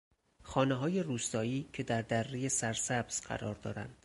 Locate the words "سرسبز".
2.49-3.21